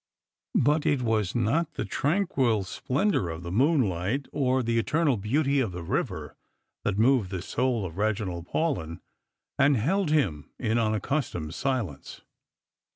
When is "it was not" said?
0.87-1.73